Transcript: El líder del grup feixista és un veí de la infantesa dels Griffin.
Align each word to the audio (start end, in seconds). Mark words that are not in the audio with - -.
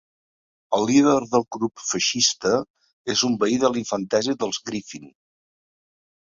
El 0.77 0.85
líder 0.91 1.17
del 1.33 1.43
grup 1.55 1.83
feixista 1.89 2.53
és 3.15 3.21
un 3.29 3.37
veí 3.45 3.61
de 3.65 3.71
la 3.75 3.81
infantesa 3.83 4.37
dels 4.45 4.63
Griffin. 4.71 5.07